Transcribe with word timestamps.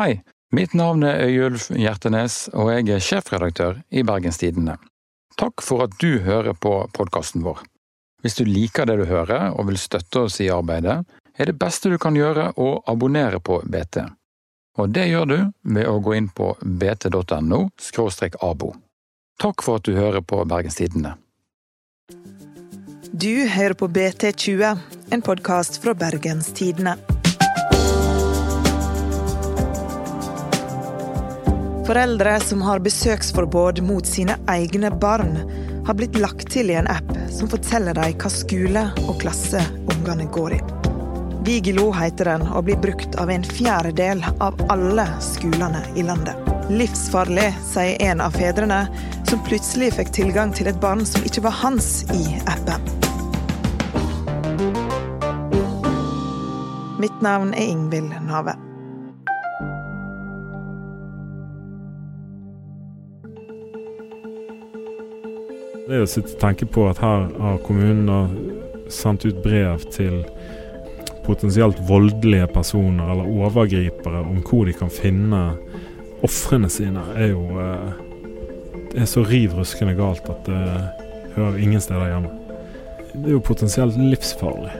Hei, 0.00 0.22
mitt 0.56 0.72
navn 0.72 1.02
er 1.04 1.26
Øyulf 1.26 1.66
Hjertenes, 1.76 2.46
og 2.56 2.70
jeg 2.72 2.86
er 2.88 3.02
sjefredaktør 3.04 3.82
i 3.92 4.00
Bergenstidene. 4.00 4.78
Takk 5.36 5.60
for 5.60 5.84
at 5.84 5.98
du 6.00 6.22
hører 6.24 6.56
på 6.56 6.72
podkasten 6.96 7.44
vår. 7.44 7.60
Hvis 8.24 8.38
du 8.38 8.46
liker 8.48 8.88
det 8.88 8.96
du 8.96 9.04
hører 9.10 9.50
og 9.50 9.68
vil 9.68 9.76
støtte 9.76 10.22
oss 10.24 10.40
i 10.40 10.48
arbeidet, 10.48 11.02
er 11.36 11.52
det 11.52 11.58
beste 11.60 11.92
du 11.92 11.98
kan 12.00 12.16
gjøre 12.16 12.46
å 12.56 12.70
abonnere 12.88 13.42
på 13.44 13.60
BT. 13.60 14.06
Og 14.80 14.88
det 14.88 15.04
gjør 15.10 15.28
du 15.28 15.38
ved 15.76 15.92
å 15.92 16.00
gå 16.00 16.16
inn 16.16 16.32
på 16.32 16.54
bt.no 16.64 17.60
abo. 18.40 18.72
Takk 19.36 19.68
for 19.68 19.82
at 19.82 19.84
du 19.84 20.00
hører 20.00 20.24
på 20.24 20.40
Bergenstidene. 20.48 21.18
Du 23.12 23.34
hører 23.52 23.76
på 23.76 23.92
BT20, 23.92 24.78
en 25.12 25.28
podkast 25.28 25.82
fra 25.84 25.92
Bergens 25.92 26.54
Foreldre 31.90 32.40
som 32.40 32.60
har 32.62 32.78
besøksforbud 32.78 33.80
mot 33.82 34.06
sine 34.06 34.36
egne 34.46 34.92
barn, 35.02 35.32
har 35.86 35.96
blitt 35.98 36.14
lagt 36.22 36.52
til 36.54 36.68
i 36.70 36.76
en 36.78 36.86
app 36.86 37.08
som 37.34 37.50
forteller 37.50 37.98
dem 37.98 38.14
hva 38.14 38.30
skole 38.30 38.84
og 39.08 39.16
klasse 39.18 39.64
ungene 39.96 40.28
går 40.30 40.54
i. 40.54 40.60
Vigilo 41.48 41.88
heter 41.98 42.30
den 42.30 42.46
og 42.46 42.68
blir 42.68 42.78
brukt 42.78 43.18
av 43.18 43.34
en 43.34 43.42
fjerdedel 43.42 44.22
av 44.38 44.62
alle 44.70 45.08
skolene 45.32 45.82
i 45.98 46.06
landet. 46.06 46.38
Livsfarlig, 46.70 47.48
sier 47.72 47.98
en 48.06 48.22
av 48.22 48.38
fedrene, 48.38 48.84
som 49.26 49.42
plutselig 49.50 49.90
fikk 49.98 50.14
tilgang 50.22 50.54
til 50.54 50.70
et 50.70 50.78
barn 50.78 51.02
som 51.02 51.26
ikke 51.26 51.42
var 51.50 51.58
hans 51.64 52.04
i 52.14 52.38
appen. 52.46 52.86
Mitt 57.02 57.18
navn 57.18 57.50
er 57.50 57.66
Ingvild 57.66 58.14
Nave. 58.30 58.60
Det 65.90 65.96
er 65.98 66.04
å 66.06 66.10
sitte 66.10 66.36
og 66.36 66.38
tenke 66.38 66.66
på 66.70 66.84
at 66.86 67.00
her 67.02 67.24
har 67.34 67.56
kommunen 67.66 68.34
sendt 68.94 69.24
ut 69.26 69.40
brev 69.42 69.82
til 69.90 70.20
potensielt 71.24 71.80
voldelige 71.88 72.46
personer 72.54 73.10
eller 73.10 73.26
overgripere 73.26 74.20
om 74.22 74.38
hvor 74.46 74.68
de 74.68 74.74
kan 74.78 74.92
finne 74.94 75.40
ofrene 76.22 76.70
sine, 76.70 77.02
er 77.18 77.32
jo 77.32 77.42
eh, 77.58 77.90
Det 78.92 79.02
er 79.02 79.08
så 79.10 79.24
riv 79.26 79.56
ruskende 79.58 79.96
galt 79.98 80.30
at 80.30 80.46
det 80.46 80.62
hører 81.34 81.58
ingen 81.58 81.82
steder 81.82 82.06
hjemme. 82.12 82.30
Det 83.10 83.26
er 83.26 83.34
jo 83.34 83.42
potensielt 83.50 83.98
livsfarlig. 83.98 84.72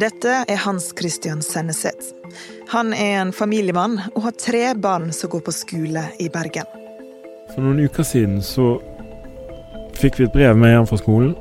Dette 0.00 0.38
er 0.48 0.60
Hans 0.64 0.88
Christian 0.96 1.44
Senneset. 1.44 2.14
Han 2.72 2.94
er 2.96 3.18
en 3.26 3.32
familiemann 3.36 3.98
og 4.14 4.22
har 4.30 4.40
tre 4.40 4.64
barn 4.72 5.12
som 5.12 5.32
går 5.32 5.44
på 5.44 5.56
skole 5.56 6.06
i 6.16 6.28
Bergen. 6.32 6.68
For 7.52 7.64
noen 7.64 7.84
uker 7.84 8.08
siden 8.08 8.40
så 8.44 8.78
fikk 10.00 10.16
vi 10.18 10.24
et 10.24 10.32
brev 10.32 10.56
med 10.56 10.72
hjem 10.72 10.86
fra 10.88 10.96
skolen 11.00 11.32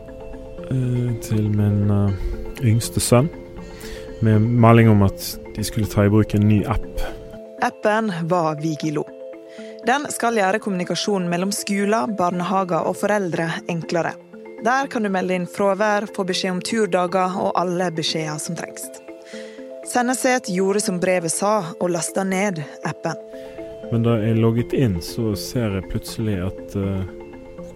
eh, 0.68 1.12
til 1.24 1.46
min 1.54 1.92
eh, 1.96 2.24
yngste 2.68 3.00
sønn. 3.04 3.30
Med 4.26 4.44
melding 4.44 4.90
om 4.92 5.06
at 5.06 5.24
de 5.56 5.64
skulle 5.64 5.88
ta 5.88 6.04
i 6.04 6.12
bruk 6.12 6.34
en 6.36 6.48
ny 6.50 6.60
app. 6.68 7.04
Appen 7.64 8.12
var 8.28 8.60
Vigilo. 8.60 9.06
Den 9.88 10.10
skal 10.12 10.36
gjøre 10.36 10.60
kommunikasjonen 10.60 11.30
mellom 11.32 11.54
skoler, 11.56 12.12
barnehager 12.20 12.84
og 12.88 12.98
foreldre 13.00 13.48
enklere. 13.72 14.12
Der 14.66 14.90
kan 14.92 15.08
du 15.08 15.12
melde 15.12 15.38
inn 15.40 15.48
fravær, 15.48 16.10
få 16.16 16.26
beskjed 16.28 16.58
om 16.58 16.60
turdager 16.60 17.38
og 17.40 17.54
alle 17.60 17.88
beskjeder 17.96 18.42
som 18.44 18.60
trengs. 18.60 18.90
Senneset 19.88 20.52
gjorde 20.52 20.84
som 20.84 21.00
brevet 21.00 21.32
sa, 21.32 21.62
og 21.80 21.96
lasta 21.96 22.28
ned 22.28 22.60
appen. 22.86 23.16
Men 23.94 24.04
da 24.06 24.20
jeg 24.20 24.36
logget 24.38 24.76
inn, 24.76 25.00
så 25.02 25.32
ser 25.40 25.80
jeg 25.80 25.88
plutselig 25.90 26.36
at 26.44 26.76
uh, 26.76 27.08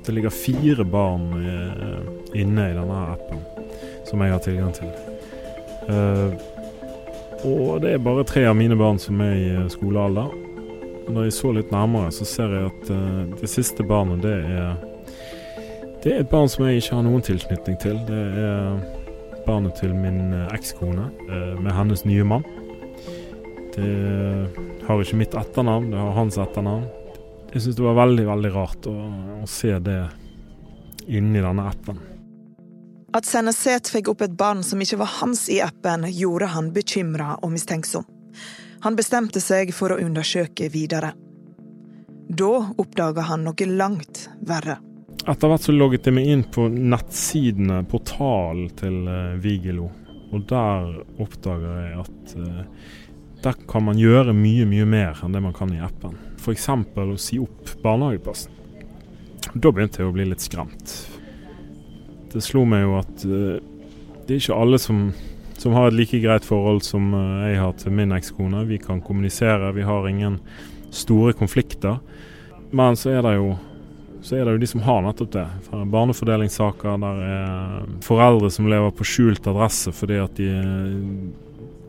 det 0.05 0.11
ligger 0.11 0.29
fire 0.29 0.83
barn 0.83 1.45
eh, 1.45 2.41
inne 2.41 2.69
i 2.69 2.75
denne 2.75 3.01
appen 3.13 3.39
som 4.05 4.21
jeg 4.21 4.33
har 4.33 4.41
tilgang 4.43 4.73
til. 4.75 4.89
Uh, 5.83 6.31
og 7.43 7.81
det 7.83 7.93
er 7.93 8.03
bare 8.03 8.23
tre 8.27 8.45
av 8.47 8.55
mine 8.55 8.75
barn 8.79 8.99
som 8.99 9.19
er 9.23 9.33
i 9.35 9.47
eh, 9.51 9.69
skolealder. 9.71 10.31
Når 11.11 11.25
jeg 11.27 11.35
så 11.35 11.51
litt 11.51 11.71
nærmere, 11.75 12.11
så 12.15 12.27
ser 12.27 12.53
jeg 12.55 12.69
at 12.69 12.91
det 13.41 13.49
siste 13.51 13.83
barnet, 13.83 14.21
det 14.23 14.37
er 14.39 14.77
Det 16.03 16.13
er 16.13 16.21
et 16.21 16.29
barn 16.31 16.47
som 16.47 16.63
jeg 16.65 16.79
ikke 16.79 16.95
har 16.95 17.03
noen 17.03 17.23
tilknytning 17.23 17.75
til. 17.79 17.99
Det 18.07 18.21
er 18.39 18.79
barnet 19.45 19.75
til 19.75 19.91
min 19.95 20.31
ekskone 20.55 21.09
med 21.59 21.71
hennes 21.75 22.05
nye 22.07 22.23
mann. 22.23 22.47
Det 23.75 23.91
har 24.87 25.03
ikke 25.03 25.19
mitt 25.19 25.35
etternavn, 25.35 25.91
det 25.91 25.99
har 25.99 26.15
hans 26.15 26.39
etternavn. 26.39 26.87
Jeg 27.53 27.61
syns 27.61 27.75
det 27.77 27.85
var 27.85 27.99
veldig, 27.99 28.23
veldig 28.25 28.49
rart 28.55 28.87
å, 28.89 28.93
å 29.43 29.47
se 29.49 29.75
det 29.85 29.99
inni 31.05 31.41
denne 31.43 31.67
appen. 31.69 31.99
At 33.13 33.27
Senneset 33.29 33.91
fikk 33.93 34.09
opp 34.09 34.23
et 34.25 34.33
barn 34.33 34.63
som 34.65 34.81
ikke 34.81 34.97
var 35.03 35.11
hans 35.19 35.45
i 35.53 35.59
appen, 35.61 36.07
gjorde 36.09 36.49
han 36.55 36.71
bekymra 36.73 37.35
og 37.45 37.53
mistenksom. 37.53 38.07
Han 38.81 38.97
bestemte 38.97 39.37
seg 39.43 39.69
for 39.77 39.93
å 39.93 39.99
undersøke 40.01 40.71
videre. 40.73 41.13
Da 42.33 42.51
oppdaga 42.81 43.27
han 43.29 43.45
noe 43.45 43.69
langt 43.69 44.25
verre. 44.41 44.79
Etter 45.21 45.53
hvert 45.53 45.69
så 45.69 45.77
logget 45.77 46.09
jeg 46.09 46.17
meg 46.17 46.33
inn 46.33 46.43
på 46.49 46.65
nettsidene, 46.73 47.83
portalen 47.85 48.73
til 48.81 48.97
uh, 49.05 49.37
Vigelo. 49.37 49.91
Og 50.33 50.49
der 50.49 50.89
oppdager 51.21 51.81
jeg 51.85 52.01
at 52.01 52.37
uh, 52.41 52.91
der 53.45 53.65
kan 53.69 53.85
man 53.85 54.01
gjøre 54.01 54.33
mye, 54.33 54.65
mye 54.65 54.89
mer 54.89 55.21
enn 55.21 55.37
det 55.37 55.45
man 55.45 55.53
kan 55.53 55.69
i 55.75 55.83
appen 55.83 56.17
f.eks. 56.43 56.69
å 56.69 57.17
si 57.21 57.39
opp 57.41 57.73
barnehageplassen. 57.83 58.51
Da 59.53 59.71
begynte 59.71 60.01
jeg 60.01 60.09
å 60.09 60.15
bli 60.15 60.27
litt 60.27 60.43
skremt. 60.43 60.95
Det 62.33 62.41
slo 62.41 62.63
meg 62.65 62.85
jo 62.85 62.97
at 62.99 63.25
uh, 63.27 63.59
det 64.23 64.35
er 64.35 64.39
ikke 64.39 64.57
alle 64.57 64.79
som, 64.81 65.03
som, 65.59 65.75
har 65.75 65.89
et 65.89 65.97
like 65.97 66.21
greit 66.23 66.47
forhold 66.47 66.81
som 66.85 67.11
uh, 67.13 67.43
jeg 67.47 67.59
har 67.61 67.75
til 67.79 67.95
min 67.95 68.15
ekskone. 68.15 68.63
Vi 68.69 68.79
kan 68.81 69.03
kommunisere, 69.03 69.73
vi 69.75 69.85
har 69.87 70.07
ingen 70.09 70.39
store 70.93 71.35
konflikter. 71.37 71.99
Men 72.73 72.97
så 72.97 73.13
er 73.13 73.21
det 73.25 73.37
jo 73.37 73.53
er 74.31 74.45
det 74.47 74.53
jo 74.55 74.59
de 74.61 74.67
som 74.71 74.83
har 74.85 75.01
nettopp 75.03 75.33
det. 75.35 75.45
Barnefordelingssaker 75.91 76.99
der 77.01 77.23
er 77.27 77.87
foreldre 78.05 78.47
som 78.55 78.69
lever 78.71 78.93
på 78.95 79.07
skjult 79.07 79.49
adresse 79.51 79.91
fordi 79.91 80.19
at 80.23 80.37
de, 80.39 80.47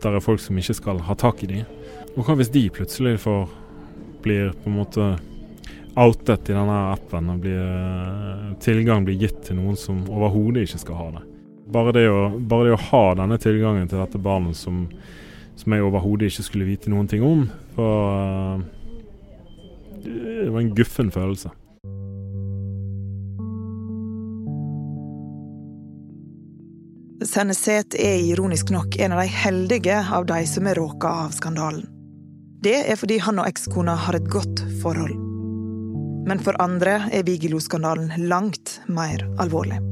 der 0.02 0.16
er 0.18 0.24
folk 0.24 0.42
som 0.42 0.58
ikke 0.58 0.74
skal 0.74 1.02
ha 1.06 1.14
tak 1.14 1.44
i 1.46 1.50
dem. 1.52 1.68
Og 2.14 2.26
hva 2.26 2.34
hvis 2.38 2.50
de 2.54 2.66
plutselig 2.74 3.20
får 3.22 3.46
blir 4.24 4.52
på 4.56 4.70
en 4.70 4.76
måte 4.80 5.08
outet 5.94 6.50
i 6.50 6.54
denne 6.56 6.78
appen, 6.92 7.30
og 7.30 7.42
blir, 7.44 7.60
eh, 7.60 8.54
tilgang 8.60 9.04
blir 9.06 9.18
gitt 9.20 9.44
til 9.46 9.60
noen 9.60 9.76
som 9.78 10.02
overhodet 10.10 10.66
ikke 10.66 10.82
skal 10.82 10.98
ha 10.98 11.10
det. 11.18 11.24
Bare 11.74 11.92
det, 11.94 12.06
å, 12.10 12.28
bare 12.38 12.68
det 12.68 12.76
å, 12.76 12.84
ha 12.90 13.04
denne 13.14 13.38
tilgangen 13.40 13.88
til 13.88 14.02
dette 14.02 14.20
barnet 14.20 14.56
som, 14.58 14.88
som 15.56 15.72
jeg 15.72 15.84
overhodet 15.84 16.32
ikke 16.32 16.46
skulle 16.48 16.68
vite 16.68 16.92
noen 16.92 17.08
ting 17.08 17.22
om, 17.24 17.46
var, 17.76 18.58
eh, 18.58 18.64
det 20.04 20.50
var 20.50 20.64
en 20.64 20.74
guffen 20.74 21.14
følelse. 21.14 21.54
Senneset 27.24 27.94
er 27.96 28.18
ironisk 28.20 28.68
nok 28.74 28.98
en 29.00 29.14
av 29.14 29.22
de 29.22 29.30
heldige 29.32 29.96
av 30.12 30.26
de 30.28 30.42
som 30.44 30.66
er 30.68 30.76
råka 30.76 31.08
av 31.24 31.32
skandalen. 31.32 31.93
Det 32.64 32.78
er 32.88 32.96
fordi 32.96 33.18
han 33.20 33.36
og 33.42 33.48
ekskona 33.50 33.92
har 34.06 34.16
et 34.16 34.28
godt 34.32 34.62
forhold. 34.80 35.18
Men 36.24 36.40
for 36.40 36.56
andre 36.62 37.02
er 37.12 37.26
Vigelo-skandalen 37.26 38.28
langt 38.30 38.78
mer 38.88 39.20
alvorlig. 39.42 39.82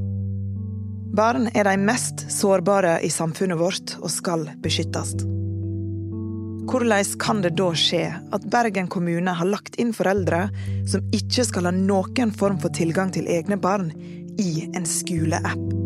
Barn 1.13 1.51
er 1.53 1.69
de 1.69 1.75
mest 1.77 2.25
sårbare 2.33 2.95
i 3.05 3.11
samfunnet 3.13 3.61
vårt 3.61 3.93
og 4.01 4.09
skal 4.15 4.47
beskyttes. 4.65 5.13
Hvordan 6.73 7.13
kan 7.21 7.45
det 7.45 7.53
da 7.61 7.69
skje 7.77 8.07
at 8.33 8.49
Bergen 8.49 8.89
kommune 8.89 9.37
har 9.37 9.51
lagt 9.51 9.77
inn 9.83 9.93
foreldre 9.93 10.47
som 10.89 11.05
ikke 11.13 11.45
skal 11.45 11.69
ha 11.69 11.77
noen 11.77 12.33
form 12.33 12.57
for 12.63 12.73
tilgang 12.73 13.13
til 13.13 13.29
egne 13.29 13.61
barn, 13.61 13.93
i 14.41 14.65
en 14.73 14.89
skoleapp? 14.89 15.77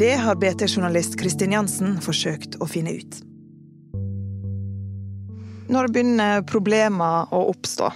Det 0.00 0.14
har 0.16 0.40
BT-journalist 0.40 1.20
Kristin 1.20 1.52
Jansen 1.52 1.98
forsøkt 2.00 2.56
å 2.56 2.68
finne 2.70 2.96
ut. 2.96 3.20
Når 5.66 5.88
begynner 5.90 6.44
problemer 6.46 7.32
å 7.34 7.40
oppstå? 7.50 7.88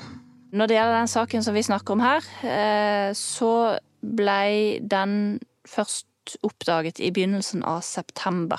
Når 0.50 0.66
det 0.66 0.74
gjelder 0.74 0.96
den 0.98 1.10
saken 1.12 1.44
som 1.46 1.54
vi 1.54 1.62
snakker 1.62 1.94
om 1.94 2.00
her, 2.02 2.24
eh, 2.42 3.12
så 3.14 3.78
ble 4.02 4.80
den 4.82 5.38
først 5.70 6.34
oppdaget 6.42 6.98
i 6.98 7.12
begynnelsen 7.14 7.62
av 7.62 7.84
september. 7.86 8.58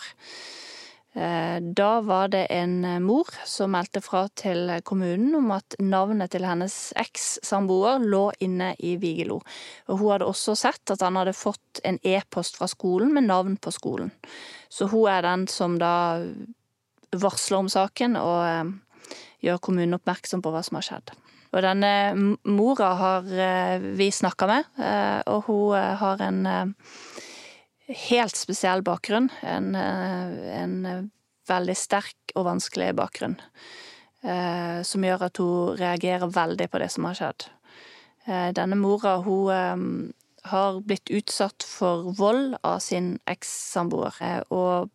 Eh, 1.13 1.59
da 1.59 1.89
var 2.07 2.29
det 2.31 2.45
en 2.55 3.03
mor 3.03 3.27
som 3.43 3.73
meldte 3.75 3.99
fra 3.99 4.29
til 4.29 4.71
kommunen 4.87 5.35
om 5.35 5.51
at 5.51 5.75
navnet 5.83 6.31
til 6.31 6.47
hennes 6.47 6.93
eks-samboer 6.95 7.99
lå 7.99 8.29
inne 8.39 8.69
i 8.79 8.95
Vigelo. 8.95 9.41
Og 9.89 9.99
hun 9.99 10.13
hadde 10.13 10.29
også 10.31 10.55
sett 10.55 10.95
at 10.95 11.03
han 11.03 11.19
hadde 11.19 11.35
fått 11.35 11.83
en 11.83 11.99
e-post 12.07 12.55
fra 12.55 12.71
skolen 12.71 13.11
med 13.11 13.27
navn 13.27 13.59
på 13.59 13.75
skolen. 13.75 14.15
Så 14.71 14.87
hun 14.87 15.11
er 15.11 15.27
den 15.27 15.49
som 15.51 15.75
da 15.83 16.23
varsler 17.11 17.59
om 17.59 17.67
saken 17.67 18.15
og 18.15 18.39
eh, 18.47 18.71
gjøre 19.41 19.61
kommunen 19.63 19.97
oppmerksom 19.97 20.43
på 20.43 20.53
hva 20.53 20.63
som 20.65 20.79
har 20.79 20.87
skjedd. 20.87 21.13
Og 21.51 21.65
denne 21.65 21.93
mora 22.47 22.93
har 22.95 23.25
vi 23.97 24.07
snakka 24.13 24.47
med, 24.47 24.69
og 25.27 25.49
hun 25.49 25.97
har 25.99 26.21
en 26.23 26.45
helt 28.07 28.39
spesiell 28.39 28.83
bakgrunn. 28.87 29.27
En, 29.43 29.75
en 29.75 31.09
veldig 31.51 31.75
sterk 31.75 32.35
og 32.37 32.47
vanskelig 32.47 32.93
bakgrunn. 32.95 33.35
Som 34.87 35.03
gjør 35.03 35.27
at 35.27 35.41
hun 35.43 35.75
reagerer 35.81 36.31
veldig 36.31 36.69
på 36.71 36.79
det 36.79 36.87
som 36.93 37.09
har 37.09 37.19
skjedd. 37.19 37.49
Denne 38.55 38.79
mora, 38.79 39.17
hun 39.25 40.13
har 40.49 40.79
blitt 40.81 41.09
utsatt 41.13 41.63
for 41.67 42.07
vold 42.17 42.55
av 42.65 42.79
sin 42.81 43.13
ekssamboer. 43.29 44.15
Eh, 44.21 44.39
og 44.49 44.89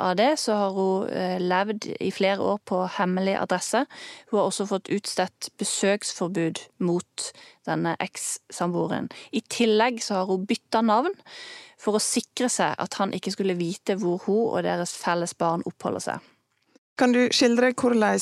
av 0.00 0.16
det 0.16 0.30
så 0.40 0.56
har 0.56 0.72
hun 0.72 1.08
eh, 1.10 1.36
levd 1.40 1.90
i 2.00 2.10
flere 2.10 2.40
år 2.40 2.58
på 2.64 2.80
hemmelig 2.96 3.36
adresse. 3.36 3.84
Hun 4.30 4.38
har 4.38 4.46
også 4.46 4.66
fått 4.66 4.88
utstedt 4.88 5.50
besøksforbud 5.58 6.62
mot 6.78 7.30
denne 7.66 7.96
ekssamboeren. 8.00 9.10
I 9.32 9.40
tillegg 9.40 10.00
så 10.02 10.22
har 10.22 10.26
hun 10.32 10.46
bytta 10.48 10.80
navn 10.80 11.12
for 11.76 11.98
å 11.98 12.02
sikre 12.02 12.48
seg 12.48 12.74
at 12.80 12.96
han 12.96 13.12
ikke 13.12 13.34
skulle 13.36 13.58
vite 13.58 13.98
hvor 14.00 14.24
hun 14.24 14.42
og 14.48 14.64
deres 14.64 14.96
felles 14.96 15.36
barn 15.36 15.64
oppholder 15.68 16.08
seg. 16.08 16.32
Kan 16.96 17.12
du 17.12 17.26
skildre 17.28 17.74
hvordan 17.76 18.16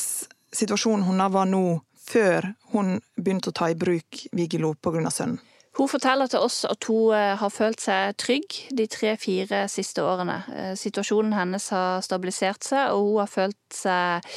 situasjonen 0.55 1.06
hennes 1.06 1.35
var 1.35 1.47
nå, 1.47 1.81
før 2.05 2.50
hun 2.75 2.99
begynte 3.17 3.53
å 3.53 3.56
ta 3.56 3.70
i 3.70 3.79
bruk 3.79 4.27
Vigelo 4.35 4.75
pga. 4.75 5.11
sønnen? 5.11 5.38
Hun 5.75 5.91
forteller 5.91 6.31
til 6.31 6.44
oss 6.44 6.61
at 6.69 6.87
hun 6.87 7.11
eh, 7.17 7.35
har 7.41 7.50
følt 7.50 7.82
seg 7.82 8.15
trygg 8.21 8.59
de 8.79 8.87
tre-fire 8.91 9.65
siste 9.71 10.05
årene. 10.06 10.37
Eh, 10.55 10.73
situasjonen 10.79 11.35
hennes 11.35 11.67
har 11.75 12.05
stabilisert 12.06 12.62
seg, 12.62 12.94
og 12.94 13.09
hun 13.09 13.23
har 13.25 13.31
følt 13.32 13.75
seg 13.75 14.29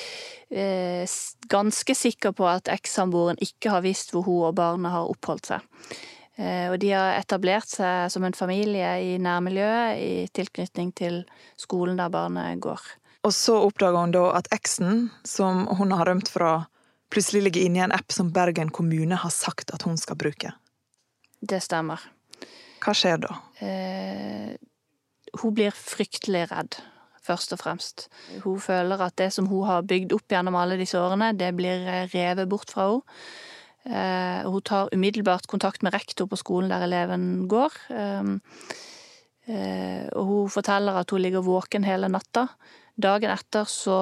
eh, 0.50 1.06
ganske 1.52 1.96
sikker 1.98 2.34
på 2.38 2.48
at 2.50 2.72
ekssamboeren 2.74 3.38
ikke 3.44 3.76
har 3.76 3.86
visst 3.86 4.16
hvor 4.16 4.26
hun 4.26 4.48
og 4.50 4.58
barnet 4.58 4.96
har 4.96 5.10
oppholdt 5.14 5.54
seg. 5.54 5.74
Og 6.38 6.76
de 6.78 6.92
har 6.94 7.16
etablert 7.18 7.66
seg 7.66 8.12
som 8.14 8.22
en 8.28 8.36
familie 8.38 8.92
i 9.02 9.16
nærmiljøet 9.18 9.98
i 9.98 10.12
tilknytning 10.38 10.92
til 10.94 11.24
skolen 11.58 11.98
der 11.98 12.12
barnet 12.14 12.60
går. 12.62 12.84
Og 13.26 13.34
så 13.34 13.56
oppdager 13.66 13.98
hun 13.98 14.14
da 14.14 14.22
at 14.38 14.52
eksen, 14.54 15.08
som 15.26 15.66
hun 15.80 15.96
har 15.98 16.06
rømt 16.06 16.30
fra, 16.30 16.68
plutselig 17.10 17.48
ligger 17.48 17.66
inne 17.66 17.82
i 17.82 17.86
en 17.88 17.96
app 17.98 18.14
som 18.14 18.30
Bergen 18.36 18.70
kommune 18.70 19.18
har 19.18 19.34
sagt 19.34 19.74
at 19.74 19.88
hun 19.90 19.98
skal 19.98 20.22
bruke. 20.22 20.54
Det 21.42 21.60
stemmer. 21.64 22.02
Hva 22.84 22.94
skjer 22.96 23.20
da? 23.22 23.34
Eh, 23.64 24.54
hun 25.42 25.56
blir 25.58 25.76
fryktelig 25.76 26.46
redd, 26.52 26.78
først 27.26 27.54
og 27.56 27.62
fremst. 27.62 28.08
Hun 28.46 28.62
føler 28.64 29.02
at 29.04 29.18
det 29.20 29.32
som 29.36 29.50
hun 29.50 29.68
har 29.68 29.86
bygd 29.88 30.16
opp 30.18 30.32
gjennom 30.32 30.58
alle 30.58 30.80
disse 30.80 31.00
årene, 31.00 31.34
det 31.38 31.52
blir 31.58 31.86
eh, 31.86 32.08
revet 32.14 32.50
bort 32.50 32.74
fra 32.74 32.90
henne. 32.92 33.22
Eh, 33.88 34.44
hun 34.44 34.64
tar 34.68 34.90
umiddelbart 34.92 35.48
kontakt 35.48 35.84
med 35.86 35.94
rektor 35.96 36.28
på 36.28 36.40
skolen 36.40 36.74
der 36.74 36.84
eleven 36.84 37.48
går. 37.48 37.76
Eh, 37.96 38.32
eh, 39.48 40.08
og 40.12 40.32
hun 40.32 40.50
forteller 40.52 41.00
at 41.00 41.12
hun 41.12 41.24
ligger 41.24 41.46
våken 41.46 41.88
hele 41.88 42.10
natta. 42.12 42.48
Dagen 42.98 43.32
etter 43.32 43.70
så 43.70 44.00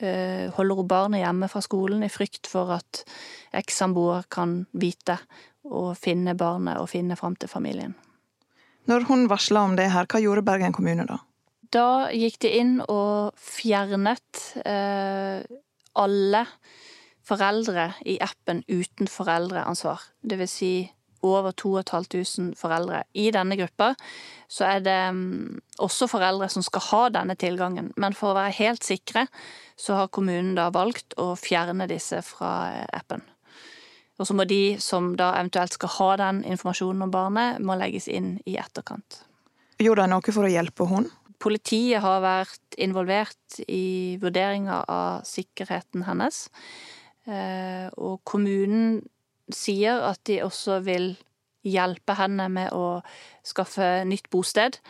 eh, 0.00 0.48
holder 0.54 0.80
hun 0.80 0.88
barnet 0.88 1.24
hjemme 1.24 1.50
fra 1.50 1.60
skolen 1.64 2.06
i 2.06 2.12
frykt 2.12 2.48
for 2.48 2.72
at 2.78 3.02
ekssamboer 3.58 4.28
kan 4.32 4.62
vite 4.72 5.18
å 5.70 5.92
finne 5.98 6.36
barnet 6.38 6.80
og 6.80 6.90
finne 6.92 7.16
fram 7.18 7.36
til 7.36 7.50
familien. 7.50 7.94
Når 8.88 9.08
hun 9.10 9.26
varsla 9.28 9.66
om 9.68 9.76
det 9.76 9.90
her, 9.92 10.08
hva 10.08 10.20
gjorde 10.22 10.46
Bergen 10.46 10.72
kommune 10.72 11.04
da? 11.08 11.20
Da 11.68 12.08
gikk 12.16 12.38
de 12.40 12.52
inn 12.56 12.76
og 12.88 13.36
fjernet 13.36 14.44
eh, 14.64 15.42
alle 16.00 16.44
foreldre 17.28 17.90
i 18.08 18.16
appen 18.24 18.62
uten 18.68 19.10
foreldreansvar. 19.12 20.00
Det 20.24 20.38
vil 20.40 20.48
si 20.48 20.72
over 21.26 21.52
2500 21.52 22.54
foreldre. 22.56 23.02
I 23.12 23.30
denne 23.34 23.56
gruppa 23.58 23.92
så 24.48 24.68
er 24.68 24.84
det 24.84 24.98
um, 25.10 25.58
også 25.82 26.08
foreldre 26.10 26.48
som 26.52 26.64
skal 26.64 26.84
ha 26.88 27.02
denne 27.18 27.36
tilgangen. 27.38 27.90
Men 27.96 28.16
for 28.16 28.32
å 28.32 28.38
være 28.38 28.56
helt 28.60 28.86
sikre 28.86 29.26
så 29.78 29.98
har 29.98 30.12
kommunen 30.14 30.54
da 30.58 30.68
valgt 30.74 31.18
å 31.18 31.32
fjerne 31.38 31.88
disse 31.90 32.22
fra 32.26 32.52
eh, 32.72 32.86
appen. 32.94 33.24
Og 34.18 34.26
så 34.26 34.34
må 34.34 34.46
de 34.50 34.76
som 34.82 35.12
da 35.18 35.30
eventuelt 35.38 35.76
skal 35.76 35.94
ha 35.94 36.10
den 36.24 36.42
informasjonen 36.46 37.06
om 37.06 37.14
barnet, 37.14 37.62
må 37.62 37.78
legges 37.78 38.08
inn 38.10 38.36
i 38.50 38.56
etterkant. 38.58 39.22
Gjorde 39.78 40.04
de 40.04 40.12
noe 40.12 40.34
for 40.34 40.46
å 40.46 40.50
hjelpe 40.50 40.88
hun? 40.90 41.06
Politiet 41.38 42.02
har 42.02 42.18
vært 42.24 42.78
involvert 42.82 43.60
i 43.70 44.18
vurderinga 44.18 44.80
av 44.90 45.26
sikkerheten 45.28 46.02
hennes. 46.08 46.48
Eh, 47.30 47.86
og 47.94 48.18
kommunen 48.26 48.98
sier 49.54 50.02
at 50.08 50.24
de 50.26 50.40
også 50.42 50.80
vil 50.82 51.12
hjelpe 51.66 52.16
henne 52.18 52.48
med 52.50 52.74
å 52.74 52.98
skaffe 53.46 54.02
nytt 54.08 54.26
bosted. 54.34 54.80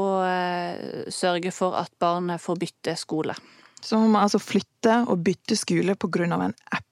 Og 0.00 0.22
eh, 0.24 1.10
sørge 1.12 1.52
for 1.52 1.76
at 1.76 1.92
barnet 2.00 2.40
får 2.40 2.62
bytte 2.62 2.96
skole. 2.96 3.36
Så 3.82 3.98
hun 3.98 4.14
må 4.14 4.22
altså 4.22 4.40
flytte 4.40 5.02
og 5.10 5.20
bytte 5.26 5.58
skole 5.58 5.98
pga. 5.98 6.24
en 6.24 6.54
app? 6.72 6.91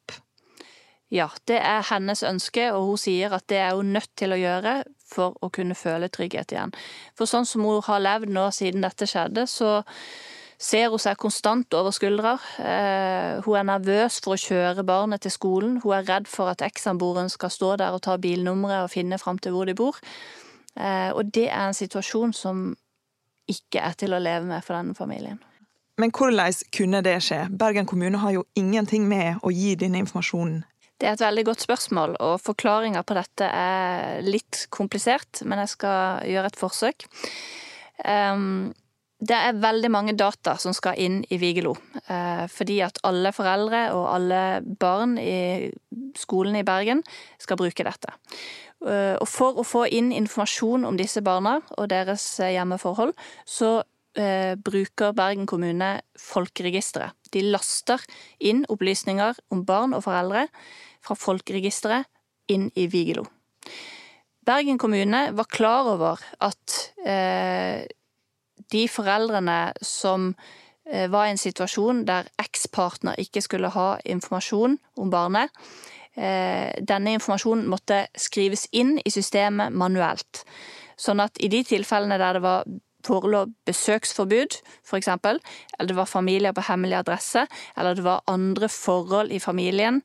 Ja, 1.10 1.26
det 1.50 1.58
er 1.58 1.82
hennes 1.90 2.22
ønske, 2.22 2.68
og 2.70 2.84
hun 2.86 2.98
sier 3.02 3.32
at 3.34 3.48
det 3.50 3.58
er 3.58 3.74
hun 3.74 3.94
nødt 3.96 4.12
til 4.18 4.30
å 4.30 4.38
gjøre 4.38 4.82
for 5.10 5.34
å 5.42 5.48
kunne 5.50 5.74
føle 5.74 6.06
trygghet 6.08 6.54
igjen. 6.54 6.74
For 7.18 7.26
sånn 7.26 7.48
som 7.48 7.64
hun 7.66 7.82
har 7.82 8.02
levd 8.02 8.30
nå 8.30 8.46
siden 8.54 8.86
dette 8.86 9.08
skjedde, 9.10 9.48
så 9.50 9.80
ser 10.60 10.92
hun 10.92 11.02
seg 11.02 11.18
konstant 11.18 11.74
over 11.74 11.90
skuldra. 11.96 12.36
Eh, 12.62 13.40
hun 13.42 13.58
er 13.58 13.66
nervøs 13.72 14.20
for 14.22 14.36
å 14.36 14.40
kjøre 14.40 14.86
barnet 14.86 15.24
til 15.26 15.34
skolen. 15.34 15.80
Hun 15.82 15.96
er 15.98 16.06
redd 16.06 16.30
for 16.30 16.52
at 16.52 16.62
ekssamboeren 16.62 17.32
skal 17.32 17.50
stå 17.50 17.74
der 17.82 17.96
og 17.96 18.04
ta 18.06 18.14
bilnummeret 18.20 18.86
og 18.86 18.94
finne 18.94 19.18
fram 19.18 19.42
til 19.42 19.56
hvor 19.56 19.66
de 19.66 19.74
bor. 19.74 19.98
Eh, 20.78 21.10
og 21.10 21.34
det 21.34 21.48
er 21.48 21.66
en 21.66 21.74
situasjon 21.76 22.36
som 22.36 22.68
ikke 23.50 23.82
er 23.82 23.98
til 23.98 24.14
å 24.14 24.22
leve 24.22 24.46
med 24.46 24.62
for 24.62 24.78
denne 24.78 24.94
familien. 24.94 25.42
Men 25.98 26.14
hvordan 26.14 26.54
kunne 26.70 27.02
det 27.02 27.18
skje? 27.26 27.48
Bergen 27.50 27.88
kommune 27.90 28.22
har 28.22 28.30
jo 28.38 28.46
ingenting 28.54 29.08
med 29.10 29.42
å 29.42 29.50
gi 29.50 29.74
denne 29.74 30.04
informasjonen 30.04 30.62
det 31.00 31.08
er 31.08 31.16
et 31.16 31.24
veldig 31.24 31.46
godt 31.48 31.64
spørsmål, 31.64 32.18
og 32.20 32.42
forklaringa 32.44 33.02
på 33.08 33.16
dette 33.16 33.48
er 33.48 34.20
litt 34.26 34.66
komplisert, 34.74 35.40
men 35.48 35.62
jeg 35.64 35.74
skal 35.76 36.28
gjøre 36.28 36.52
et 36.52 36.60
forsøk. 36.60 37.08
Um, 38.04 38.70
det 39.20 39.36
er 39.36 39.58
veldig 39.60 39.90
mange 39.92 40.14
data 40.16 40.54
som 40.60 40.72
skal 40.76 40.96
inn 41.00 41.20
i 41.28 41.36
Vigelo. 41.40 41.74
Eh, 42.08 42.46
fordi 42.48 42.78
at 42.84 43.00
alle 43.04 43.34
foreldre 43.36 43.82
og 43.92 44.06
alle 44.14 44.40
barn 44.80 45.18
i 45.20 45.68
skolen 46.16 46.56
i 46.56 46.64
Bergen 46.64 47.02
skal 47.40 47.60
bruke 47.60 47.84
dette. 47.84 48.14
Eh, 48.80 49.16
og 49.20 49.28
for 49.28 49.60
å 49.60 49.66
få 49.66 49.84
inn 49.92 50.08
informasjon 50.16 50.88
om 50.88 50.96
disse 50.96 51.20
barna 51.24 51.58
og 51.76 51.90
deres 51.92 52.24
hjemmeforhold, 52.40 53.12
så 53.44 53.82
eh, 54.16 54.56
bruker 54.56 55.12
Bergen 55.16 55.44
kommune 55.50 55.98
Folkeregisteret. 56.16 57.12
De 57.30 57.44
laster 57.44 58.00
inn 58.40 58.64
opplysninger 58.72 59.36
om 59.52 59.66
barn 59.68 59.92
og 59.94 60.06
foreldre 60.08 60.48
fra 61.04 61.16
folkeregisteret 61.18 62.08
inn 62.50 62.70
i 62.74 62.86
Vigelo. 62.90 63.24
Bergen 64.46 64.78
kommune 64.80 65.28
var 65.36 65.48
klar 65.52 65.88
over 65.92 66.20
at 66.42 66.76
eh, 67.06 67.84
de 68.72 68.86
foreldrene 68.88 69.72
som 69.84 70.32
eh, 70.88 71.06
var 71.12 71.28
i 71.28 71.34
en 71.34 71.40
situasjon 71.40 72.04
der 72.08 72.30
ekspartner 72.40 73.20
ikke 73.20 73.42
skulle 73.44 73.72
ha 73.74 73.88
informasjon 74.04 74.78
om 74.96 75.12
barnet, 75.12 75.52
eh, 76.16 76.72
denne 76.80 77.16
informasjonen 77.18 77.68
måtte 77.70 78.06
skrives 78.18 78.66
inn 78.72 78.96
i 79.04 79.12
systemet 79.12 79.76
manuelt. 79.76 80.44
Sånn 81.00 81.20
at 81.22 81.38
i 81.40 81.52
de 81.52 81.62
tilfellene 81.64 82.18
der 82.20 82.38
det 82.38 82.44
var 82.44 82.64
forelå 83.06 83.46
besøksforbud, 83.68 84.58
f.eks., 84.84 85.08
eller 85.08 85.88
det 85.88 85.96
var 85.96 86.08
familier 86.08 86.52
på 86.52 86.64
hemmelig 86.66 86.98
adresse, 86.98 87.46
eller 87.76 87.96
det 87.96 88.04
var 88.04 88.26
andre 88.28 88.68
forhold 88.68 89.32
i 89.32 89.40
familien 89.40 90.02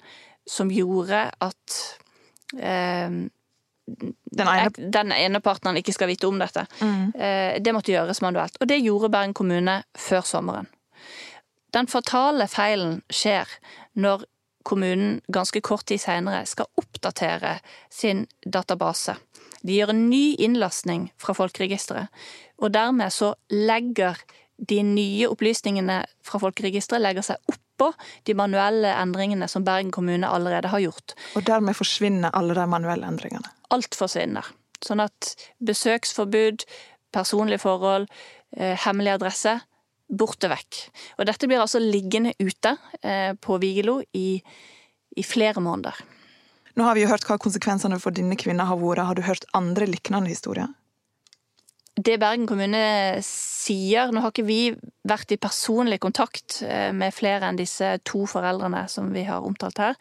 som 0.49 0.71
gjorde 0.71 1.25
at 1.41 1.77
eh, 2.59 3.09
den, 3.85 4.47
ene... 4.47 4.69
den 4.77 5.11
ene 5.11 5.41
partneren 5.41 5.77
ikke 5.79 5.93
skal 5.95 6.09
vite 6.09 6.27
om 6.29 6.39
dette. 6.41 6.65
Mm. 6.81 7.11
Eh, 7.13 7.57
det 7.61 7.73
måtte 7.75 7.93
gjøres 7.93 8.21
manuelt. 8.25 8.57
Og 8.61 8.69
det 8.69 8.81
gjorde 8.83 9.11
Bergen 9.13 9.35
kommune 9.37 9.81
før 9.97 10.25
sommeren. 10.25 10.69
Den 11.75 11.89
fatale 11.91 12.47
feilen 12.47 13.01
skjer 13.11 13.49
når 13.99 14.23
kommunen 14.65 15.19
ganske 15.29 15.61
kort 15.61 15.85
tid 15.89 16.01
senere 16.01 16.45
skal 16.49 16.69
oppdatere 16.79 17.59
sin 17.91 18.25
database. 18.45 19.17
De 19.65 19.75
gjør 19.75 19.93
en 19.93 20.07
ny 20.09 20.35
innlastning 20.41 21.09
fra 21.21 21.35
folkeregisteret, 21.37 22.09
og 22.61 22.73
dermed 22.73 23.13
så 23.13 23.33
legger 23.51 24.17
de 24.57 24.79
nye 24.87 25.27
opplysningene 25.27 25.99
fra 26.23 26.39
folkeregisteret 26.41 27.03
legger 27.03 27.25
seg 27.27 27.55
oppå 27.75 27.91
de 28.23 28.33
manuelle 28.33 28.93
endringene 28.95 29.47
som 29.51 29.63
Bergen 29.63 29.91
kommune 29.91 30.27
allerede 30.27 30.71
har 30.71 30.79
gjort. 30.79 31.15
Og 31.35 31.45
dermed 31.45 31.75
forsvinner 31.75 32.31
alle 32.33 32.55
de 32.55 32.65
manuelle 32.67 33.07
endringene? 33.07 33.51
Alt 33.75 33.95
forsvinner. 33.95 34.47
Sånn 34.85 35.03
at 35.03 35.35
besøksforbud, 35.59 36.65
personlige 37.15 37.63
forhold, 37.63 38.07
eh, 38.57 38.75
hemmelig 38.85 39.15
adresse 39.15 39.59
borte 40.07 40.49
vekk. 40.51 40.81
Og 41.19 41.25
dette 41.25 41.47
blir 41.47 41.59
altså 41.59 41.79
liggende 41.81 42.35
ute 42.39 42.75
eh, 43.01 43.33
på 43.33 43.57
Vigelo 43.59 44.01
i, 44.13 44.41
i 45.17 45.23
flere 45.23 45.61
måneder. 45.61 45.97
Nå 46.75 46.83
har 46.83 46.95
vi 46.95 47.05
jo 47.05 47.09
hørt 47.09 47.25
hva 47.25 47.39
konsekvensene 47.39 47.99
for 48.03 48.11
denne 48.11 48.35
kvinna 48.35 48.67
har 48.67 48.77
vært. 48.77 49.05
Har 49.07 49.15
du 49.15 49.23
hørt 49.25 49.47
andre 49.55 49.87
lignende 49.87 50.29
historier? 50.29 50.69
Det 51.95 52.17
Bergen 52.19 52.47
kommune 52.47 52.79
sier 53.23 54.11
Nå 54.11 54.23
har 54.23 54.33
ikke 54.33 54.47
vi 54.47 54.59
vært 55.07 55.31
i 55.31 55.39
personlig 55.41 56.01
kontakt 56.03 56.59
eh, 56.65 56.91
med 56.95 57.15
flere 57.15 57.47
enn 57.47 57.59
disse 57.59 57.95
to 58.07 58.25
foreldrene 58.27 58.83
som 58.91 59.13
vi 59.15 59.23
har 59.27 59.45
omtalt 59.47 59.79
her. 59.79 59.99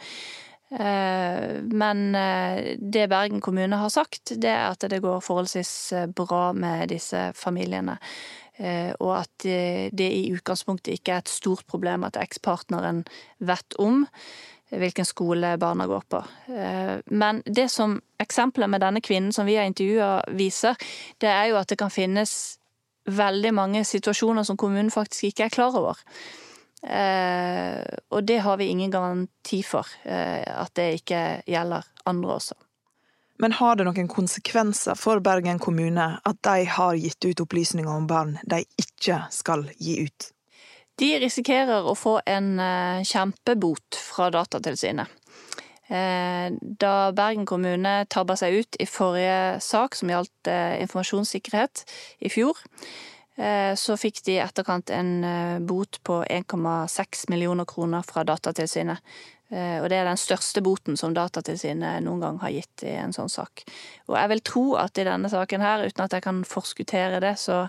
Eh, 0.74 1.60
men 1.70 2.06
eh, 2.18 2.74
det 2.80 3.06
Bergen 3.12 3.42
kommune 3.44 3.78
har 3.78 3.92
sagt, 3.94 4.34
det 4.42 4.50
er 4.50 4.72
at 4.72 4.88
det 4.90 5.02
går 5.04 5.22
forholdsvis 5.22 5.74
bra 6.18 6.48
med 6.56 6.90
disse 6.94 7.30
familiene. 7.38 7.98
Og 9.02 9.08
at 9.16 9.42
det 9.42 10.06
i 10.14 10.28
utgangspunktet 10.30 10.94
ikke 10.94 11.16
er 11.16 11.22
et 11.24 11.30
stort 11.32 11.64
problem 11.66 12.04
at 12.06 12.14
ekspartneren 12.22 13.00
vet 13.42 13.74
om 13.82 14.04
hvilken 14.80 15.06
skole 15.06 15.54
barna 15.60 15.86
går 15.86 16.04
på. 16.08 16.20
Eh, 16.52 16.96
men 17.06 17.42
det 17.46 17.68
som 17.72 17.96
eksempelet 18.20 18.70
med 18.70 18.82
denne 18.84 19.02
kvinnen 19.04 19.32
som 19.32 19.46
vi 19.46 19.56
har 19.58 19.68
intervjua 19.68 20.24
viser, 20.36 20.76
det 21.18 21.30
er 21.30 21.50
jo 21.50 21.58
at 21.60 21.68
det 21.70 21.78
kan 21.80 21.92
finnes 21.92 22.34
veldig 23.04 23.52
mange 23.54 23.84
situasjoner 23.84 24.46
som 24.46 24.56
kommunen 24.56 24.92
faktisk 24.92 25.28
ikke 25.28 25.48
er 25.48 25.54
klar 25.54 25.76
over. 25.76 26.00
Eh, 26.84 27.80
og 28.12 28.24
det 28.24 28.38
har 28.44 28.56
vi 28.60 28.70
ingen 28.72 28.90
garanti 28.92 29.62
for, 29.64 29.88
eh, 30.02 30.44
at 30.44 30.74
det 30.74 31.00
ikke 31.00 31.24
gjelder 31.46 31.84
andre 32.06 32.36
også. 32.38 32.54
Men 33.38 33.52
har 33.52 33.76
det 33.76 33.86
noen 33.88 34.08
konsekvenser 34.08 34.94
for 34.98 35.20
Bergen 35.24 35.58
kommune 35.58 36.06
at 36.24 36.42
de 36.46 36.68
har 36.70 36.94
gitt 36.94 37.24
ut 37.24 37.40
opplysninger 37.42 37.90
om 37.90 38.06
barn 38.06 38.36
de 38.46 38.62
ikke 38.78 39.24
skal 39.34 39.66
gi 39.78 40.04
ut? 40.06 40.33
De 41.00 41.10
risikerer 41.18 41.86
å 41.88 41.96
få 41.98 42.18
en 42.26 42.54
eh, 42.62 43.02
kjempebot 43.06 43.98
fra 43.98 44.28
Datatilsynet. 44.34 45.10
Eh, 45.90 46.54
da 46.80 46.92
Bergen 47.12 47.46
kommune 47.48 47.96
tabba 48.12 48.36
seg 48.38 48.60
ut 48.60 48.78
i 48.80 48.86
forrige 48.88 49.58
sak 49.64 49.98
som 49.98 50.12
gjaldt 50.12 50.50
eh, 50.50 50.78
informasjonssikkerhet 50.84 51.84
i 52.24 52.32
fjor, 52.32 52.62
så 53.34 53.96
fikk 53.98 54.20
de 54.28 54.36
i 54.36 54.38
etterkant 54.38 54.92
en 54.94 55.08
bot 55.66 55.96
på 56.06 56.20
1,6 56.22 57.24
millioner 57.32 57.66
kroner 57.66 58.04
fra 58.06 58.22
Datatilsynet. 58.22 59.02
Og 59.50 59.88
det 59.90 59.98
er 59.98 60.06
den 60.06 60.20
største 60.22 60.62
boten 60.62 60.94
som 60.94 61.16
Datatilsynet 61.16 62.04
noen 62.06 62.22
gang 62.22 62.38
har 62.44 62.52
gitt 62.54 62.84
i 62.86 62.92
en 62.94 63.10
sånn 63.10 63.32
sak. 63.34 63.64
Og 64.06 64.14
jeg 64.14 64.30
vil 64.30 64.44
tro 64.46 64.64
at 64.78 65.02
i 65.02 65.08
denne 65.10 65.32
saken 65.32 65.66
her, 65.66 65.82
uten 65.82 66.04
at 66.06 66.14
jeg 66.14 66.22
kan 66.28 66.44
forskuttere 66.46 67.18
det, 67.26 67.34
så 67.42 67.64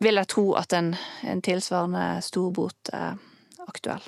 vil 0.00 0.20
jeg 0.20 0.30
tro 0.32 0.46
at 0.58 0.72
en, 0.76 0.94
en 1.28 1.42
tilsvarende 1.44 2.06
storbot 2.24 2.92
er 2.96 3.18
aktuell. 3.68 4.02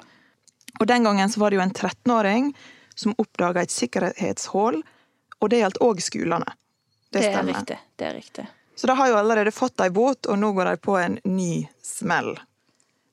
Og 0.80 0.86
Den 0.88 1.04
gangen 1.04 1.30
så 1.30 1.40
var 1.40 1.52
det 1.52 1.60
jo 1.60 1.66
en 1.66 1.74
13-åring 1.74 2.52
som 2.94 3.14
oppdaga 3.20 3.62
et 3.62 3.72
sikkerhetshull, 3.72 4.80
og 5.40 5.50
det 5.50 5.60
gjaldt 5.60 5.82
òg 5.84 6.00
skolene. 6.04 6.48
Det, 7.12 7.20
det 7.20 7.32
er 7.36 7.46
riktig. 7.48 7.78
det 8.00 8.08
er 8.08 8.14
riktig. 8.16 8.46
Så 8.74 8.88
de 8.88 8.96
har 8.96 9.10
jo 9.10 9.18
allerede 9.20 9.52
fått 9.52 9.80
ei 9.84 9.90
bot, 9.92 10.26
og 10.26 10.38
nå 10.40 10.52
går 10.56 10.70
de 10.70 10.80
på 10.80 10.96
en 10.96 11.18
ny 11.28 11.66
smell. 11.84 12.32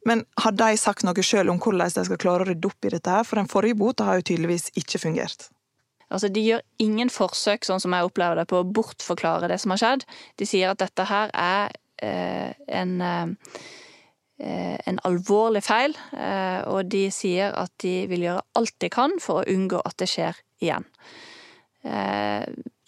Men 0.07 0.23
har 0.39 0.55
de 0.55 0.71
sagt 0.79 1.03
noe 1.03 1.25
sjøl 1.25 1.51
om 1.51 1.59
hvordan 1.59 1.91
de 1.93 2.05
skal 2.07 2.21
klare 2.21 2.45
å 2.45 2.47
rydde 2.47 2.69
opp 2.71 2.87
i 2.87 2.93
dette? 2.95 3.11
her? 3.11 3.27
For 3.27 3.41
den 3.41 3.49
forrige 3.51 3.77
bota 3.77 4.07
har 4.07 4.21
jo 4.21 4.29
tydeligvis 4.31 4.69
ikke 4.79 5.01
fungert. 5.03 5.49
Altså, 6.09 6.31
De 6.31 6.41
gjør 6.41 6.63
ingen 6.81 7.11
forsøk 7.13 7.67
sånn 7.67 7.83
som 7.83 7.93
jeg 7.93 8.07
opplever 8.07 8.39
det, 8.39 8.47
på 8.49 8.63
å 8.63 8.65
bortforklare 8.65 9.51
det 9.51 9.59
som 9.61 9.75
har 9.75 9.83
skjedd. 9.83 10.07
De 10.39 10.47
sier 10.47 10.71
at 10.71 10.81
dette 10.81 11.05
her 11.11 11.29
er 11.35 11.75
en, 12.01 12.93
eh, 13.01 14.77
en 14.87 14.99
alvorlig 15.07 15.63
feil, 15.65 15.95
eh, 16.13 16.61
og 16.69 16.89
de 16.91 17.07
sier 17.13 17.55
at 17.57 17.71
de 17.83 18.07
vil 18.11 18.27
gjøre 18.27 18.45
alt 18.59 18.75
de 18.81 18.89
kan 18.93 19.15
for 19.21 19.41
å 19.41 19.49
unngå 19.51 19.81
at 19.85 19.97
det 20.01 20.09
skjer 20.11 20.39
igjen. 20.63 20.87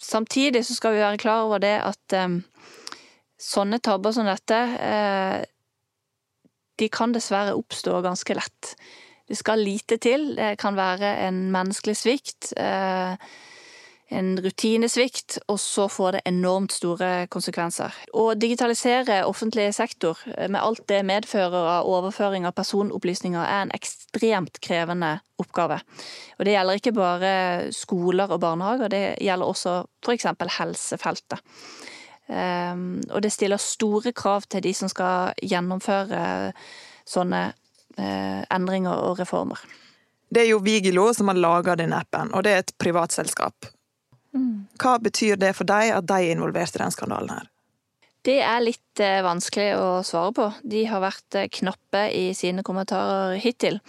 Samtidig 0.02 0.60
så 0.68 0.74
skal 0.76 0.92
vi 0.92 1.00
være 1.00 1.20
klar 1.22 1.46
over 1.46 1.62
det 1.62 1.78
at 1.80 2.14
sånne 3.40 3.78
tabber 3.80 4.12
som 4.12 4.28
dette, 4.28 4.58
de 6.76 6.88
kan 6.92 7.14
dessverre 7.16 7.54
oppstå 7.56 8.02
ganske 8.04 8.36
lett. 8.36 8.74
Det 9.24 9.38
skal 9.40 9.64
lite 9.64 9.96
til. 9.96 10.34
Det 10.36 10.58
kan 10.60 10.76
være 10.76 11.14
en 11.24 11.46
menneskelig 11.54 11.96
svikt 12.02 12.52
en 14.12 14.32
rutinesvikt, 14.44 15.38
og 15.48 15.58
så 15.60 15.88
får 15.90 16.16
det 16.16 16.22
enormt 16.28 16.74
store 16.74 17.10
konsekvenser. 17.32 17.94
Å 18.12 18.24
digitalisere 18.38 19.22
offentlig 19.28 19.70
sektor 19.76 20.18
eh, 20.36 20.48
med 20.52 20.60
alt 20.60 20.84
det 20.90 21.02
medfører 21.08 21.68
av 21.78 21.88
overføring 21.90 22.46
av 22.48 22.54
personopplysninger, 22.58 23.40
er 23.42 23.66
en 23.66 23.74
ekstremt 23.76 24.60
krevende 24.64 25.14
oppgave. 25.42 25.80
Og 26.38 26.46
det 26.46 26.56
gjelder 26.56 26.80
ikke 26.80 26.94
bare 26.96 27.32
skoler 27.74 28.30
og 28.30 28.42
barnehager, 28.44 28.92
det 28.92 29.04
gjelder 29.24 29.54
også 29.54 29.76
f.eks. 30.04 30.28
helsefeltet. 30.58 31.42
Ehm, 32.32 33.02
og 33.10 33.22
det 33.24 33.32
stiller 33.34 33.60
store 33.60 34.12
krav 34.16 34.46
til 34.48 34.62
de 34.64 34.72
som 34.76 34.90
skal 34.92 35.32
gjennomføre 35.42 36.52
sånne 37.08 37.44
eh, 37.98 38.42
endringer 38.52 38.94
og 39.08 39.20
reformer. 39.20 39.60
Det 40.32 40.46
er 40.46 40.52
jo 40.54 40.62
Vigilo 40.64 41.10
som 41.12 41.28
har 41.28 41.36
laga 41.36 41.76
den 41.76 41.92
appen, 41.92 42.30
og 42.32 42.44
det 42.46 42.52
er 42.52 42.62
et 42.62 42.76
privat 42.80 43.12
selskap. 43.12 43.68
Hva 44.32 44.98
betyr 45.02 45.36
det 45.40 45.52
for 45.58 45.68
deg 45.68 45.92
at 45.92 46.06
de 46.08 46.20
er 46.20 46.34
involvert 46.34 46.76
i 46.76 46.82
den 46.82 46.94
skandalen 46.94 47.34
her? 47.34 47.48
Det 48.22 48.38
er 48.38 48.62
litt 48.62 49.00
eh, 49.02 49.18
vanskelig 49.24 49.72
å 49.74 49.86
svare 50.06 50.30
på. 50.36 50.44
De 50.62 50.84
har 50.86 51.02
vært 51.02 51.38
eh, 51.38 51.48
knappe 51.50 52.04
i 52.14 52.28
sine 52.38 52.62
kommentarer 52.62 53.34
hittil. 53.42 53.80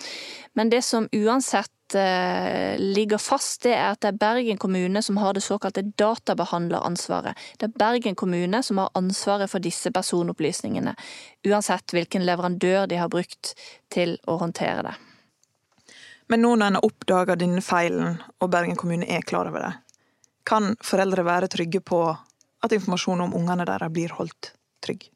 Men 0.58 0.72
det 0.74 0.82
som 0.88 1.06
uansett 1.14 1.94
eh, 2.00 2.74
ligger 2.82 3.22
fast, 3.22 3.62
det 3.68 3.76
er 3.78 3.92
at 3.92 4.02
det 4.02 4.10
er 4.10 4.18
Bergen 4.24 4.58
kommune 4.58 5.04
som 5.06 5.22
har 5.22 5.38
det 5.38 5.46
såkalte 5.46 5.86
databehandleransvaret. 6.02 7.38
Det 7.62 7.70
er 7.70 7.78
Bergen 7.78 8.18
kommune 8.18 8.64
som 8.66 8.82
har 8.82 8.90
ansvaret 8.98 9.54
for 9.54 9.62
disse 9.62 9.94
personopplysningene, 9.94 10.96
uansett 11.46 11.94
hvilken 11.94 12.26
leverandør 12.26 12.90
de 12.90 13.04
har 13.04 13.14
brukt 13.14 13.54
til 13.94 14.18
å 14.26 14.40
håndtere 14.42 14.90
det. 14.90 14.98
Men 16.34 16.42
nå 16.42 16.56
når 16.58 16.72
en 16.72 16.80
har 16.80 16.90
oppdaga 16.90 17.38
denne 17.38 17.62
feilen, 17.62 18.18
og 18.42 18.50
Bergen 18.50 18.80
kommune 18.82 19.06
er 19.06 19.22
klar 19.22 19.46
over 19.52 19.68
det, 19.68 19.74
kan 20.48 20.76
foreldre 20.84 21.26
være 21.26 21.50
trygge 21.52 21.82
på 21.84 22.04
at 22.64 22.76
informasjon 22.76 23.26
om 23.26 23.36
ungene 23.38 23.66
deres 23.68 23.92
blir 23.94 24.14
holdt 24.18 24.54
trygg? 24.84 25.10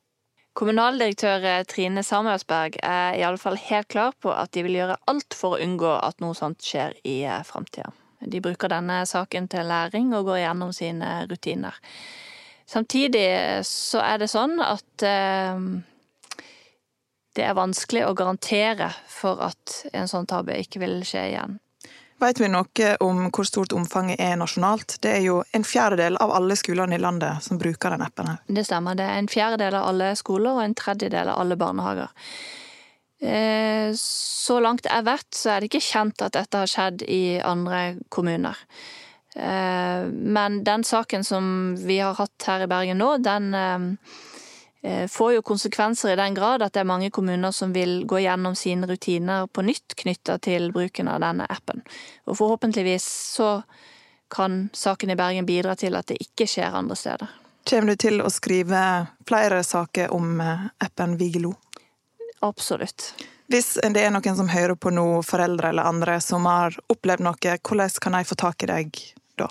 Kommunaldirektør 0.58 1.44
Trine 1.70 2.02
Samuelsberg 2.02 2.80
er 2.82 3.20
i 3.20 3.24
alle 3.28 3.38
fall 3.38 3.60
helt 3.62 3.92
klar 3.94 4.16
på 4.18 4.32
at 4.34 4.56
de 4.56 4.64
vil 4.66 4.80
gjøre 4.80 4.98
alt 5.12 5.38
for 5.38 5.54
å 5.54 5.62
unngå 5.62 5.92
at 6.00 6.18
noe 6.24 6.34
sånt 6.38 6.66
skjer 6.66 6.96
i 7.06 7.20
eh, 7.30 7.44
framtida. 7.46 7.92
De 8.26 8.42
bruker 8.42 8.72
denne 8.74 9.04
saken 9.06 9.46
til 9.52 9.70
læring 9.70 10.10
og 10.18 10.32
går 10.32 10.42
gjennom 10.42 10.72
sine 10.74 11.12
rutiner. 11.30 11.78
Samtidig 12.68 13.28
så 13.70 14.02
er 14.02 14.18
det 14.24 14.32
sånn 14.34 14.58
at 14.64 15.06
eh, 15.06 15.62
det 17.38 17.46
er 17.46 17.58
vanskelig 17.58 18.08
å 18.08 18.18
garantere 18.18 18.90
for 19.14 19.46
at 19.46 19.78
en 19.94 20.10
sånn 20.10 20.26
tabbe 20.26 20.58
ikke 20.58 20.82
vil 20.82 21.00
skje 21.06 21.28
igjen. 21.36 21.60
Vet 22.18 22.40
vi 22.42 22.48
noe 22.50 22.92
om 23.06 23.28
hvor 23.30 23.46
stort 23.46 23.74
omfanget 23.78 24.22
er 24.24 24.38
nasjonalt? 24.42 24.96
Det 25.04 25.12
er 25.20 25.24
jo 25.28 25.42
en 25.54 25.66
fjerdedel 25.68 26.18
av 26.24 26.34
alle 26.34 26.58
skolene 26.58 26.98
i 26.98 27.02
landet 27.02 27.46
som 27.46 27.60
bruker 27.62 27.94
den 27.94 28.02
appen. 28.02 28.32
her. 28.32 28.40
Det 28.48 28.66
stemmer. 28.66 28.98
Det 28.98 29.06
er 29.06 29.20
en 29.22 29.30
fjerdedel 29.30 29.78
av 29.78 29.90
alle 29.92 30.14
skoler 30.18 30.58
og 30.58 30.64
en 30.64 30.78
tredjedel 30.78 31.30
av 31.30 31.44
alle 31.44 31.58
barnehager. 31.62 32.10
Eh, 33.22 33.94
så 33.98 34.60
langt 34.62 34.86
jeg 34.90 35.06
vet, 35.06 35.28
så 35.34 35.54
er 35.54 35.62
det 35.62 35.70
ikke 35.70 35.86
kjent 35.90 36.26
at 36.26 36.34
dette 36.38 36.64
har 36.64 36.70
skjedd 36.72 37.06
i 37.06 37.38
andre 37.38 37.98
kommuner. 38.14 38.66
Eh, 39.36 40.10
men 40.10 40.64
den 40.66 40.86
saken 40.86 41.26
som 41.26 41.76
vi 41.78 42.00
har 42.02 42.18
hatt 42.18 42.50
her 42.50 42.66
i 42.66 42.70
Bergen 42.72 43.02
nå, 43.02 43.12
den 43.22 43.54
eh, 43.54 43.88
får 45.10 45.34
jo 45.34 45.42
konsekvenser 45.42 46.14
i 46.14 46.20
den 46.20 46.36
grad 46.38 46.62
at 46.64 46.76
det 46.76 46.84
er 46.84 46.88
mange 46.88 47.10
kommuner 47.12 47.52
som 47.52 47.74
vil 47.76 48.06
gå 48.08 48.22
gjennom 48.24 48.56
sine 48.56 48.88
rutiner 48.88 49.48
på 49.50 49.66
nytt 49.66 49.96
knytta 49.98 50.38
til 50.44 50.70
bruken 50.72 51.10
av 51.12 51.20
denne 51.26 51.48
appen. 51.50 51.82
Og 52.30 52.38
forhåpentligvis 52.38 53.08
så 53.36 53.50
kan 54.30 54.70
saken 54.74 55.10
i 55.10 55.16
Bergen 55.16 55.46
bidra 55.46 55.76
til 55.76 55.96
at 55.96 56.08
det 56.12 56.20
ikke 56.24 56.48
skjer 56.48 56.76
andre 56.76 56.96
steder. 56.96 57.32
Kommer 57.68 57.96
du 57.96 58.00
til 58.00 58.22
å 58.24 58.30
skrive 58.32 58.82
flere 59.28 59.64
saker 59.64 60.14
om 60.16 60.40
eh, 60.40 60.68
appen 60.84 61.18
Vigelo? 61.20 61.54
Absolutt. 62.46 63.12
Hvis 63.52 63.78
det 63.80 64.04
er 64.04 64.12
noen 64.12 64.38
som 64.38 64.50
hører 64.52 64.76
på 64.76 64.92
nå, 64.92 65.22
foreldre 65.24 65.72
eller 65.72 65.88
andre, 65.88 66.20
som 66.24 66.46
har 66.48 66.76
opplevd 66.92 67.24
noe, 67.24 67.58
hvordan 67.64 68.00
kan 68.04 68.16
de 68.18 68.24
få 68.28 68.38
tak 68.40 68.64
i 68.64 68.70
deg 68.72 69.02
da? 69.40 69.50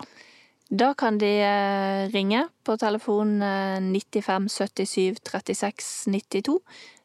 Da 0.69 0.93
kan 0.93 1.17
de 1.17 1.41
eh, 1.41 2.09
ringe 2.11 2.47
på 2.63 2.77
telefon 2.77 3.39
95 3.39 4.49
77 4.49 5.15
36 5.31 6.07
92, 6.07 6.59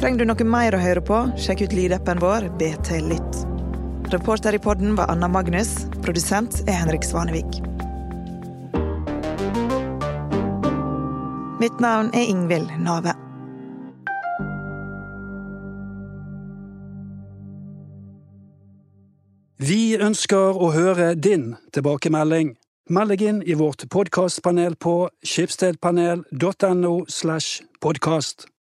Trenger 0.00 0.18
du 0.20 0.24
noe 0.28 0.44
mer 0.48 0.76
å 0.76 0.80
høre 0.80 1.02
på, 1.04 1.18
sjekk 1.36 1.60
ut 1.66 1.76
lydappen 1.76 2.18
vår 2.20 2.48
BT 2.60 2.88
Lytt. 3.10 3.34
Reporter 4.12 4.56
i 4.56 4.60
podden 4.60 4.96
var 4.96 5.06
Anna 5.12 5.28
Magnus, 5.28 5.86
produsent 6.04 6.62
er 6.64 6.80
Henrik 6.80 7.04
Svanevik. 7.04 7.60
Mitt 11.64 11.80
navn 11.80 12.10
er 12.12 12.20
Ingvild 12.20 12.68
Nave. 12.84 13.14
Vi 19.56 19.96
ønsker 19.96 20.60
å 20.60 20.68
høre 20.76 21.14
din 21.16 21.54
tilbakemelding. 21.72 22.52
Meld 22.92 23.14
deg 23.14 23.24
inn 23.24 23.40
i 23.48 23.56
vårt 23.56 23.86
podkastpanel 23.88 24.76
på 24.76 25.08
skipsstedpanel.no 25.24 26.94
slash 27.08 27.62
podkast. 27.80 28.44